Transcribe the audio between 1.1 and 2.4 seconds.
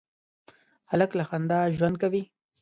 له خندا ژوند کوي.